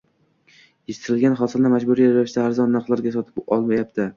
-yetishtirgan 0.91 1.37
hosilini 1.41 1.71
majburiy 1.75 2.09
ravishda 2.17 2.47
arzon 2.49 2.75
narxlarda 2.77 3.17
sotib 3.19 3.55
olyapti; 3.59 4.09